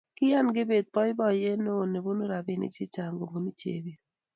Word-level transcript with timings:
kiyaan 0.17 0.47
kibet 0.55 0.87
boiboyet 0.93 1.59
neo 1.63 1.83
nebo 1.91 2.09
robinik 2.31 2.73
chechang 2.75 3.13
kobunu 3.19 3.49
chebet 3.59 3.99